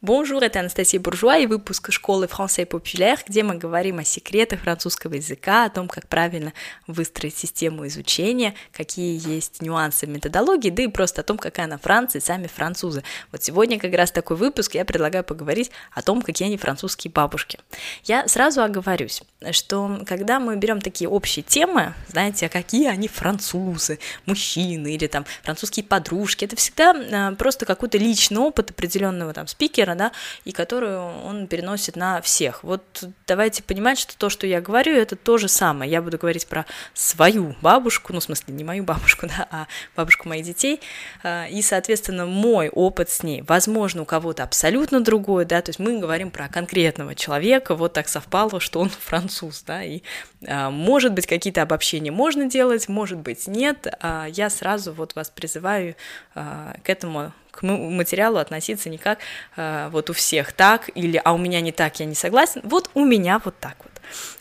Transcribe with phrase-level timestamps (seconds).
[0.00, 5.14] Bonjour, это Анастасия Буржуа и выпуск школы Français Populaire, где мы говорим о секретах французского
[5.14, 6.52] языка, о том, как правильно
[6.86, 12.20] выстроить систему изучения, какие есть нюансы методологии, да и просто о том, какая она Франция
[12.20, 13.02] и сами французы.
[13.32, 17.58] Вот сегодня как раз такой выпуск, я предлагаю поговорить о том, какие они французские бабушки.
[18.04, 23.98] Я сразу оговорюсь, что когда мы берем такие общие темы, знаете, а какие они французы,
[24.26, 29.87] мужчины или там французские подружки, это всегда а, просто какой-то личный опыт определенного там спикера,
[29.88, 30.12] примера, да,
[30.44, 32.62] и которую он переносит на всех.
[32.64, 32.82] Вот
[33.26, 35.90] давайте понимать, что то, что я говорю, это то же самое.
[35.90, 40.28] Я буду говорить про свою бабушку, ну, в смысле, не мою бабушку, да, а бабушку
[40.28, 40.80] моих детей,
[41.22, 43.42] а, и, соответственно, мой опыт с ней.
[43.42, 48.08] Возможно, у кого-то абсолютно другой, да, то есть мы говорим про конкретного человека, вот так
[48.08, 50.02] совпало, что он француз, да, и,
[50.46, 55.30] а, может быть, какие-то обобщения можно делать, может быть, нет, а я сразу вот вас
[55.30, 55.94] призываю
[56.34, 59.18] к этому к материалу относиться не как
[59.56, 62.90] э, вот у всех так, или а у меня не так, я не согласен, вот
[62.94, 63.92] у меня вот так вот.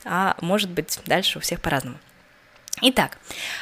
[0.06, 1.98] А может быть, дальше у всех по-разному.
[2.80, 3.18] Итак,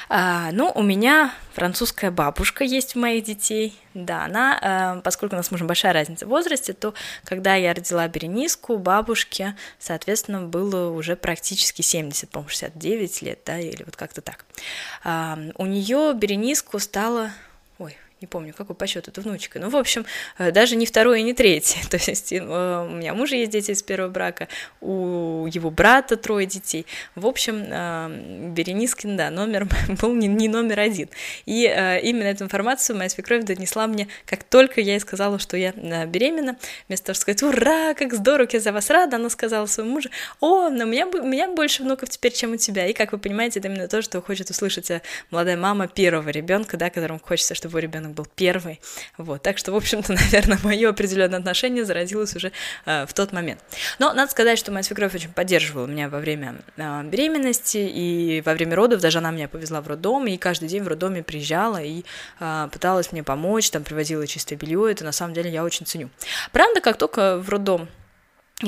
[0.10, 3.80] э, ну, у меня французская бабушка есть у моих детей.
[3.94, 7.74] Да, она, э, поскольку у нас с мужем большая разница в возрасте, то когда я
[7.74, 14.22] родила Берениску, бабушке, соответственно, было уже практически 70, по-моему, 69 лет, да, или вот как-то
[14.22, 14.44] так.
[15.56, 17.32] У нее Берениску стало
[18.26, 19.60] не помню, какой по счету, это внучка.
[19.60, 20.04] Ну, в общем,
[20.40, 21.80] э, даже не второй и не третий.
[21.90, 24.48] То есть э, у меня мужа есть дети из первого брака,
[24.82, 26.88] у его брата трое детей.
[27.14, 29.68] В общем, э, Беренискин, да, номер
[30.02, 31.10] был не, номер один.
[31.46, 31.66] И
[32.04, 36.58] именно эту информацию моя свекровь донесла мне, как только я ей сказала, что я беременна.
[36.88, 40.10] Вместо того, чтобы сказать, ура, как здорово, я за вас рада, она сказала своему мужу,
[40.40, 42.88] о, но у меня, у меня больше внуков теперь, чем у тебя.
[42.88, 44.92] И, как вы понимаете, это именно то, что хочет услышать
[45.30, 48.82] молодая мама первого ребенка, да, которому хочется, чтобы его ребенок был первый.
[49.18, 52.52] Вот, так что, в общем-то, наверное, мое определенное отношение заразилось уже
[52.86, 53.60] э, в тот момент.
[54.00, 58.54] Но надо сказать, что моя свекровь очень поддерживала меня во время э, беременности и во
[58.54, 59.02] время родов.
[59.02, 62.04] Даже она меня повезла в роддом, и каждый день в роддоме приезжала и
[62.40, 64.92] э, пыталась мне помочь, там привозила чистое белье.
[64.92, 66.10] Это на самом деле я очень ценю.
[66.52, 67.88] Правда, как только в роддом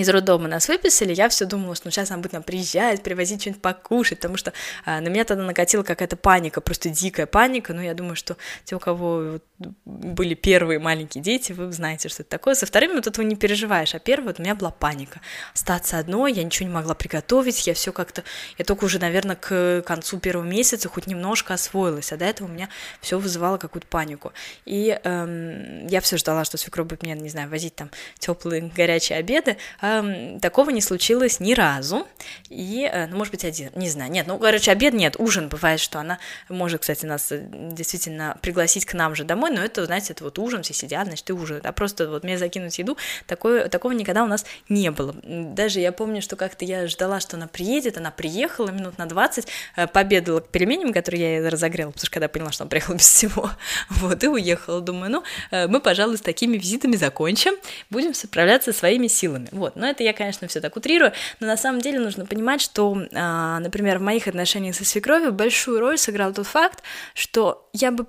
[0.01, 3.41] из роддома нас выписали, я все думала, что ну, сейчас она будет нам приезжать, привозить
[3.41, 4.53] что-нибудь покушать, потому что
[4.85, 8.75] а, на меня тогда накатила какая-то паника, просто дикая паника, но я думаю, что те,
[8.75, 12.55] у кого вот, были первые маленькие дети, вы знаете, что это такое.
[12.55, 15.21] Со вторыми вот этого не переживаешь, а первый вот у меня была паника.
[15.53, 18.23] Остаться одной, я ничего не могла приготовить, я все как-то,
[18.57, 22.51] я только уже, наверное, к концу первого месяца хоть немножко освоилась, а до этого у
[22.51, 22.69] меня
[23.01, 24.33] все вызывало какую-то панику.
[24.65, 29.17] И эм, я все ждала, что свекровь будет мне, не знаю, возить там теплые горячие
[29.17, 32.07] обеды, Эм, такого не случилось ни разу.
[32.49, 35.79] И, э, ну, может быть, один, не знаю, нет, ну, короче, обед нет, ужин бывает,
[35.79, 40.13] что она может, кстати, нас э, действительно пригласить к нам же домой, но это, знаете,
[40.13, 42.97] это вот ужин, все сидят, значит, и ужинают, а просто вот мне закинуть еду,
[43.27, 45.15] такое, такого никогда у нас не было.
[45.23, 49.47] Даже я помню, что как-то я ждала, что она приедет, она приехала минут на 20,
[49.75, 52.95] э, победала к пельменям, которые я ей разогрела, потому что когда поняла, что она приехала
[52.95, 53.51] без всего,
[53.89, 57.53] вот, и уехала, думаю, ну, мы, пожалуй, с такими визитами закончим,
[57.89, 59.75] будем справляться своими силами, вот, вот.
[59.75, 63.59] Но это я, конечно, все так утрирую, но на самом деле нужно понимать, что, а,
[63.59, 66.83] например, в моих отношениях со свекровью большую роль сыграл тот факт,
[67.13, 68.07] что я бы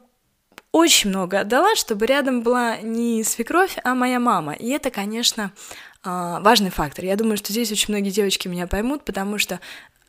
[0.71, 4.53] очень много отдала, чтобы рядом была не свекровь, а моя мама.
[4.53, 5.53] И это, конечно,
[6.05, 7.05] а, важный фактор.
[7.05, 9.61] Я думаю, что здесь очень многие девочки меня поймут, потому что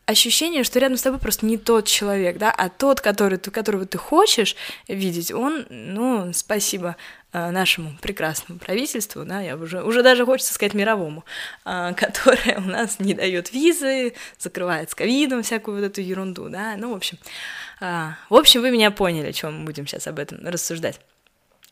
[0.09, 3.97] ощущение, что рядом с тобой просто не тот человек, да, а тот, который, которого ты
[3.97, 4.55] хочешь
[4.87, 6.95] видеть, он, ну, спасибо
[7.31, 11.25] э, нашему прекрасному правительству, да, я уже, уже даже хочется сказать мировому,
[11.65, 16.75] э, которое у нас не дает визы, закрывает с ковидом всякую вот эту ерунду, да,
[16.77, 17.17] ну, в общем,
[17.81, 20.99] э, в общем, вы меня поняли, о чем мы будем сейчас об этом рассуждать.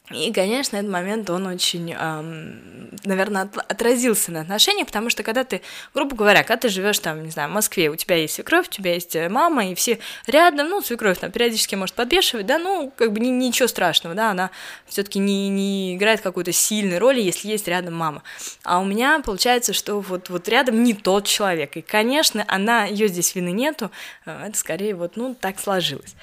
[0.09, 5.62] И, конечно, этот момент, он очень, эм, наверное, отразился на отношениях, потому что когда ты,
[5.94, 8.72] грубо говоря, когда ты живешь там, не знаю, в Москве, у тебя есть свекровь, у
[8.72, 12.90] тебя есть э, мама, и все рядом, ну, свекровь там периодически может подбешивать, да, ну,
[12.95, 14.50] как бы ни, ничего страшного, да, она
[14.85, 18.24] все-таки не, не играет какую-то сильную роль, если есть рядом мама.
[18.63, 23.10] А у меня получается, что вот, вот рядом не тот человек, и, конечно, она, ее
[23.10, 23.92] здесь вины нету,
[24.25, 26.15] э, это скорее вот, ну, так сложилось.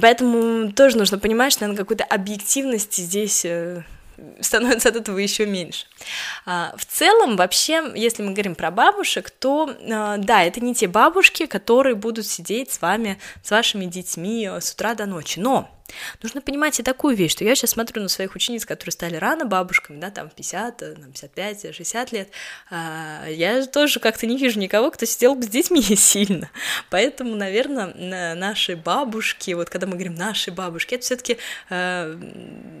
[0.00, 3.82] Поэтому тоже нужно понимать, что, наверное, какой-то объективности здесь э,
[4.40, 5.86] становится от этого еще меньше.
[6.44, 10.88] А, в целом, вообще, если мы говорим про бабушек, то а, да, это не те
[10.88, 15.38] бабушки, которые будут сидеть с вами, с вашими детьми с утра до ночи.
[15.38, 15.70] Но
[16.22, 19.44] Нужно понимать и такую вещь, что я сейчас смотрю на своих учениц, которые стали рано
[19.44, 22.28] бабушками, да, там 50, там 55, 60 лет,
[22.70, 26.50] а, я тоже как-то не вижу никого, кто сидел бы с детьми сильно.
[26.90, 31.38] Поэтому, наверное, наши бабушки, вот когда мы говорим наши бабушки, это все-таки
[31.70, 32.16] э,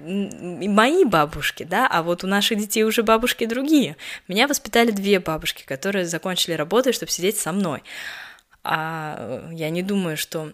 [0.06, 3.96] мои бабушки, да, а вот у наших детей уже бабушки другие.
[4.28, 7.82] Меня воспитали две бабушки, которые закончили работу, чтобы сидеть со мной.
[8.68, 10.52] А я не думаю, что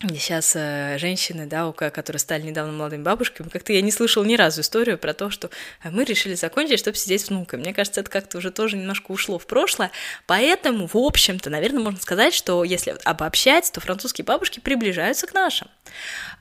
[0.00, 4.36] сейчас э, женщины, да, у, которые стали недавно молодыми бабушками, как-то я не слышала ни
[4.36, 5.48] разу историю про то, что
[5.82, 7.62] э, мы решили закончить, чтобы сидеть с внуками.
[7.62, 9.90] Мне кажется, это как-то уже тоже немножко ушло в прошлое,
[10.26, 15.68] поэтому, в общем-то, наверное, можно сказать, что если обобщать, то французские бабушки приближаются к нашим.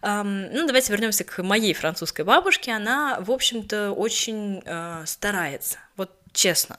[0.01, 2.73] Эм, ну, давайте вернемся к моей французской бабушке.
[2.73, 5.77] Она, в общем-то, очень э, старается.
[5.95, 6.77] Вот честно.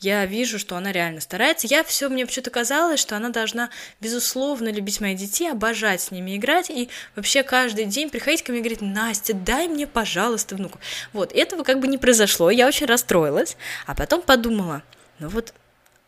[0.00, 1.66] Я вижу, что она реально старается.
[1.66, 3.70] Я все, мне почему-то казалось, что она должна,
[4.00, 8.60] безусловно, любить моих детей, обожать с ними играть и вообще каждый день приходить ко мне
[8.60, 10.78] и говорить, Настя, дай мне, пожалуйста, внуку.
[11.12, 13.56] Вот, этого как бы не произошло, я очень расстроилась,
[13.86, 14.82] а потом подумала,
[15.18, 15.52] ну вот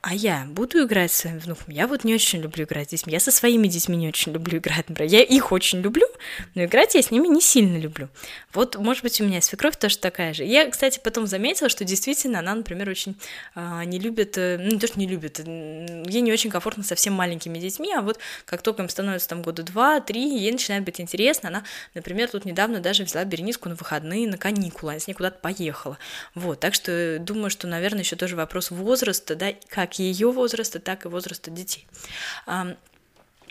[0.02, 1.66] а я буду играть с своим внуком?
[1.68, 3.12] Я вот не очень люблю играть с детьми.
[3.12, 4.88] Я со своими детьми не очень люблю играть.
[4.88, 5.10] Например.
[5.10, 6.06] Я их очень люблю,
[6.54, 8.08] но играть я с ними не сильно люблю.
[8.52, 10.44] Вот, может быть, у меня свекровь тоже такая же.
[10.44, 13.16] Я, кстати, потом заметила, что действительно она, например, очень
[13.54, 16.92] а, не любит, э, ну, не то, что не любит, ей не очень комфортно со
[16.92, 21.00] совсем маленькими детьми, а вот как только им становится там года два-три, ей начинает быть
[21.00, 21.48] интересно.
[21.48, 21.64] Она,
[21.94, 25.98] например, тут недавно даже взяла Берениску на выходные, на каникулы, она с ней куда-то поехала.
[26.34, 30.80] Вот, так что думаю, что, наверное, еще тоже вопрос возраста, да, как как ее возраста,
[30.80, 31.86] так и возраста детей.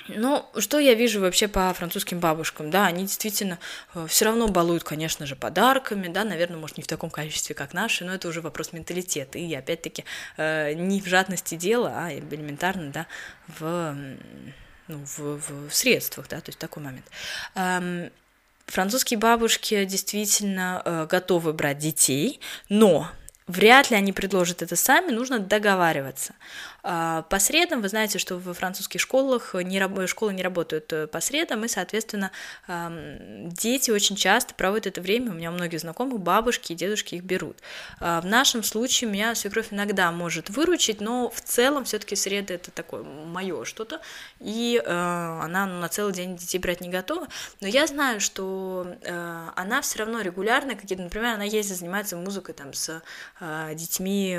[0.08, 2.72] Ну, что я вижу вообще по французским бабушкам?
[2.72, 3.60] Да, они действительно
[3.94, 7.76] э, все равно балуют, конечно же, подарками, да, наверное, может, не в таком количестве, как
[7.76, 9.38] наши, но это уже вопрос менталитета.
[9.38, 10.04] И опять-таки
[10.38, 13.08] э, не в жадности дела, а элементарно, да,
[13.60, 13.96] в,
[14.88, 17.06] ну, в, в средствах, да, то есть такой момент.
[18.66, 22.40] Французские бабушки действительно э, готовы брать детей,
[22.70, 23.08] но
[23.52, 26.34] вряд ли они предложат это сами, нужно договариваться.
[26.84, 31.22] А, по средам, вы знаете, что в французских школах не, школы не работают э, по
[31.22, 32.32] средам, и, соответственно,
[32.68, 37.58] дети очень часто проводят это время, у меня многие знакомых, бабушки и дедушки их берут.
[38.00, 42.56] А, в нашем случае меня свекровь иногда может выручить, но в целом все таки среда
[42.56, 44.02] это такое мое что-то,
[44.40, 47.28] и э, она на целый день детей брать не готова,
[47.60, 52.56] но я знаю, что э, она все равно регулярно какие-то, например, она ездит, занимается музыкой
[52.56, 53.02] там с
[53.74, 54.38] детьми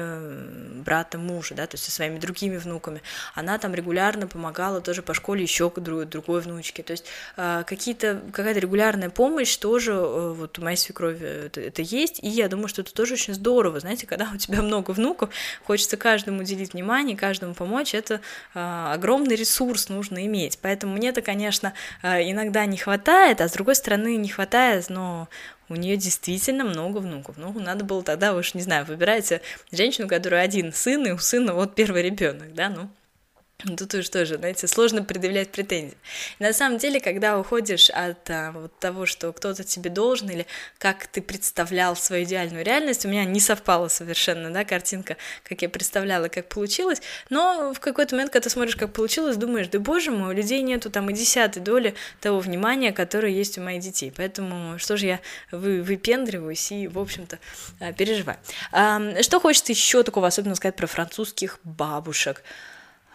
[0.85, 3.03] брата мужа, да, то есть со своими друзьями, другими внуками.
[3.35, 6.83] Она там регулярно помогала тоже по школе еще другой, другой внучке.
[6.83, 7.05] То есть
[7.37, 12.29] э, какие-то, какая-то регулярная помощь тоже э, вот у моей свекрови это, это есть, и
[12.29, 15.31] я думаю, что это тоже очень здорово, знаете, когда у тебя много внуков,
[15.65, 18.21] хочется каждому уделить внимание, каждому помочь, это
[18.55, 20.59] э, огромный ресурс нужно иметь.
[20.63, 25.29] Поэтому мне это, конечно, иногда не хватает, а с другой стороны не хватает, но
[25.69, 27.37] у нее действительно много внуков.
[27.39, 31.55] Ну, надо было тогда, уж не знаю, выбираете женщину, которая один сын, и у сына
[31.55, 32.91] вот первый ребенок, да, ну,
[33.79, 35.97] Тут уж тоже, знаете, сложно предъявлять претензии.
[36.39, 40.47] На самом деле, когда уходишь от а, вот того, что кто-то тебе должен, или
[40.79, 45.69] как ты представлял свою идеальную реальность, у меня не совпала совершенно, да, картинка, как я
[45.69, 50.11] представляла, как получилось, но в какой-то момент, когда ты смотришь, как получилось, думаешь, да боже
[50.11, 54.13] мой, у людей нету там и десятой доли того внимания, которое есть у моих детей,
[54.15, 55.21] поэтому что же я
[55.51, 57.39] вы, выпендриваюсь и, в общем-то,
[57.81, 58.39] а, переживаю.
[59.23, 62.43] Что хочется еще такого особенно сказать про французских бабушек?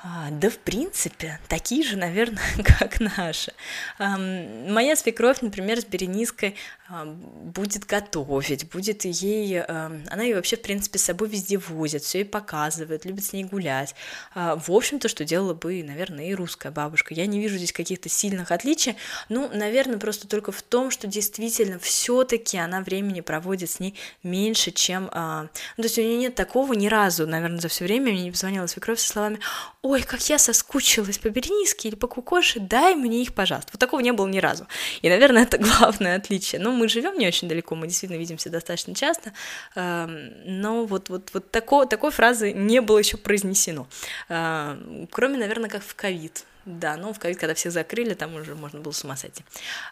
[0.03, 3.53] А, да, в принципе, такие же, наверное, как наши.
[3.97, 6.55] Моя свекровь, например, с Берениской
[6.89, 9.61] будет готовить, будет ей...
[9.61, 13.43] Она ее вообще, в принципе, с собой везде возит, все ей показывает, любит с ней
[13.43, 13.95] гулять.
[14.35, 17.13] А, в общем-то, что делала бы, наверное, и русская бабушка.
[17.13, 18.95] Я не вижу здесь каких-то сильных отличий.
[19.27, 24.71] Ну, наверное, просто только в том, что действительно все-таки она времени проводит с ней меньше,
[24.71, 25.05] чем...
[25.05, 28.31] Ну, то есть у нее нет такого ни разу, наверное, за все время мне не
[28.31, 29.39] позвонила свекровь со словами
[29.87, 33.71] ой, как я соскучилась по Берениске или по Кукоше, дай мне их, пожалуйста.
[33.73, 34.67] Вот такого не было ни разу.
[35.01, 36.61] И, наверное, это главное отличие.
[36.61, 39.33] Ну, мы живем не очень далеко, мы действительно видимся достаточно часто,
[39.75, 43.87] эм, но вот, вот, вот такой, такой фразы не было еще произнесено.
[44.29, 46.45] Эм, кроме, наверное, как в ковид.
[46.65, 49.43] Да, ну, в ковид, когда всех закрыли, там уже можно было с ума сойти.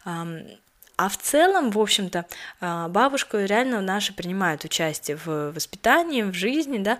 [0.06, 0.46] Эм,
[0.98, 2.26] а в целом, в общем-то,
[2.62, 7.00] э, бабушка реально наши принимают участие в воспитании, в жизни, да,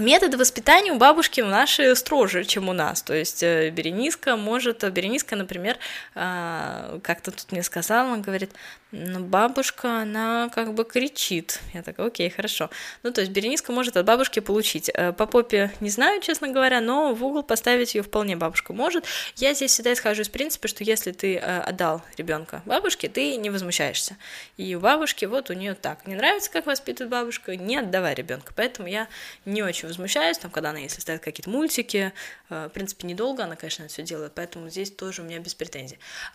[0.00, 3.02] Методы воспитания у бабушки наши строже, чем у нас.
[3.02, 4.90] То есть э, Берениска может...
[4.90, 5.76] Берениска, например,
[6.14, 8.50] а, как-то тут мне сказала, он говорит,
[8.92, 11.60] Но бабушка, она как бы кричит.
[11.72, 12.70] Я так, окей, хорошо.
[13.04, 14.90] Ну, то есть Берениска может от бабушки получить.
[14.92, 19.04] Э, по попе не знаю, честно говоря, но в угол поставить ее вполне бабушка может.
[19.36, 23.50] Я здесь всегда исхожу из принципа, что если ты э, отдал ребенка бабушке, ты не
[23.50, 24.16] возмущаешься.
[24.56, 26.06] И у бабушки вот у нее так.
[26.08, 28.52] Не нравится, как воспитывает бабушка, не отдавай ребенка.
[28.56, 29.06] Поэтому я
[29.44, 32.12] не очень возмущаюсь, там, когда она, если ставит какие-то мультики,
[32.48, 35.98] э, в принципе, недолго она, конечно, все делает, поэтому здесь тоже у меня без претензий.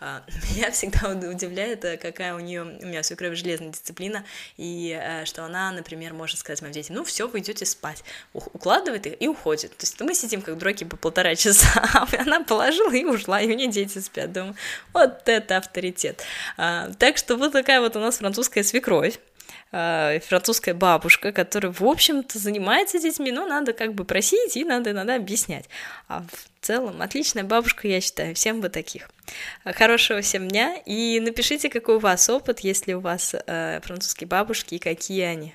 [0.56, 4.24] Меня всегда удивляет, какая у нее, у меня свекровь железная дисциплина,
[4.56, 9.06] и э, что она, например, может сказать моим детям, ну все, вы идете спать, укладывает
[9.06, 9.76] их и уходит.
[9.76, 13.46] То есть мы сидим как дураки по полтора часа, а она положила и ушла, и
[13.46, 14.32] у нее дети спят.
[14.32, 14.54] Думаю,
[14.92, 16.22] вот это авторитет.
[16.56, 19.18] А, так что вот такая вот у нас французская свекровь
[19.72, 24.92] а, французская бабушка, которая, в общем-то, занимается детьми, но надо как бы просить и надо
[24.92, 25.68] иногда объяснять.
[26.08, 29.10] А в целом, отличная бабушка, я считаю, всем бы таких.
[29.64, 34.76] Хорошего всем дня, и напишите, какой у вас опыт, если у вас э, французские бабушки,
[34.76, 35.54] и какие они.